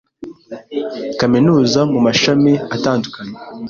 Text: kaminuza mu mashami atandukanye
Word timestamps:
kaminuza 1.19 1.79
mu 1.91 1.99
mashami 2.05 2.51
atandukanye 2.75 3.35